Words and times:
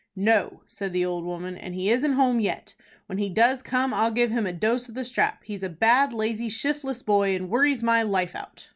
"No," 0.15 0.63
said 0.67 0.93
the 0.93 1.05
old 1.05 1.25
woman, 1.25 1.55
"and 1.55 1.75
he 1.75 1.91
isn't 1.91 2.13
home 2.13 2.39
yet. 2.39 2.73
When 3.05 3.19
he 3.19 3.29
does 3.29 3.61
come 3.61 3.93
I'll 3.93 4.09
give 4.09 4.31
him 4.31 4.47
a 4.47 4.51
dose 4.51 4.89
of 4.89 4.95
the 4.95 5.05
strap. 5.05 5.43
He's 5.43 5.61
a 5.61 5.69
bad, 5.69 6.11
lazy, 6.11 6.49
shiftless 6.49 7.03
boy, 7.03 7.35
and 7.35 7.51
worries 7.51 7.83
my 7.83 8.01
life 8.01 8.33
out." 8.35 8.69